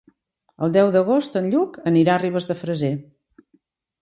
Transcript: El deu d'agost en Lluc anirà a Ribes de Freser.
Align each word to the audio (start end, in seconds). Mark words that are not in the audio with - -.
El 0.67 0.71
deu 0.77 0.87
d'agost 0.95 1.37
en 1.41 1.49
Lluc 1.51 1.77
anirà 1.93 2.15
a 2.17 2.23
Ribes 2.25 2.49
de 2.53 2.57
Freser. 2.63 2.91